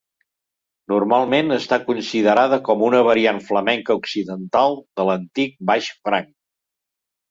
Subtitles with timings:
[0.93, 6.39] Normalment està considerada com una variant flamenca occidental de l'antic baix franc.